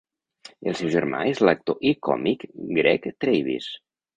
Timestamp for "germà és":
0.95-1.43